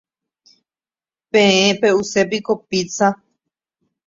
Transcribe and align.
Peẽ 1.31 1.69
pe'usépiko 1.79 2.53
pizza. 2.69 3.07